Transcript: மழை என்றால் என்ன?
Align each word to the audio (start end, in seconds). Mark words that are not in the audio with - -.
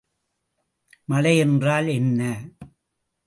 மழை 1.05 1.37
என்றால் 1.37 1.87
என்ன? 1.87 2.21